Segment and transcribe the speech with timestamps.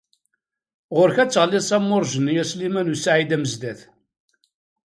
[0.95, 3.79] Ɣur-k ad teɣliḍ s amruj-nni a Sliman u Saɛid Amezdat.